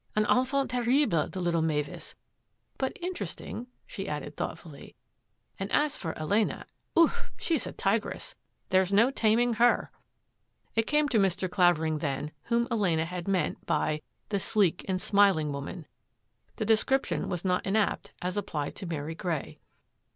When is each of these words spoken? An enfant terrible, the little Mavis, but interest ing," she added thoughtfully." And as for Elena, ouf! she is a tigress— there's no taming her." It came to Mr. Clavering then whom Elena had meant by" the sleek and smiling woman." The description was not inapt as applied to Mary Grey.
An 0.15 0.25
enfant 0.25 0.71
terrible, 0.71 1.27
the 1.29 1.39
little 1.39 1.61
Mavis, 1.61 2.15
but 2.79 2.97
interest 3.01 3.39
ing," 3.39 3.67
she 3.85 4.09
added 4.09 4.35
thoughtfully." 4.35 4.95
And 5.59 5.71
as 5.71 5.95
for 5.95 6.17
Elena, 6.17 6.65
ouf! 6.97 7.29
she 7.37 7.53
is 7.53 7.67
a 7.67 7.71
tigress— 7.71 8.33
there's 8.69 8.91
no 8.91 9.11
taming 9.11 9.53
her." 9.61 9.91
It 10.73 10.87
came 10.87 11.07
to 11.09 11.19
Mr. 11.19 11.47
Clavering 11.47 11.99
then 11.99 12.31
whom 12.45 12.67
Elena 12.71 13.05
had 13.05 13.27
meant 13.27 13.63
by" 13.67 14.01
the 14.29 14.39
sleek 14.39 14.83
and 14.87 14.99
smiling 14.99 15.51
woman." 15.51 15.85
The 16.55 16.65
description 16.65 17.29
was 17.29 17.45
not 17.45 17.63
inapt 17.63 18.11
as 18.23 18.37
applied 18.37 18.75
to 18.77 18.87
Mary 18.87 19.13
Grey. 19.13 19.59